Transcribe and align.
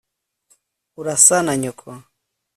urasa 0.99 1.37
na 1.45 1.53
nyoko 1.61 1.89